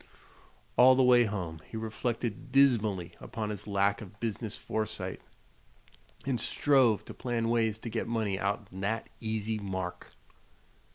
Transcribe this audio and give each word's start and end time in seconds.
All 0.77 0.95
the 0.95 1.03
way 1.03 1.25
home 1.25 1.61
he 1.69 1.77
reflected 1.77 2.51
dismally 2.51 3.13
upon 3.19 3.51
his 3.51 3.67
lack 3.67 4.01
of 4.01 4.19
business 4.19 4.57
foresight, 4.57 5.21
and 6.25 6.39
strove 6.39 7.05
to 7.05 7.13
plan 7.13 7.49
ways 7.49 7.77
to 7.77 7.89
get 7.91 8.07
money 8.07 8.39
"out'n 8.39 8.81
thet 8.81 9.09
easy 9.19 9.59
mark." 9.59 10.13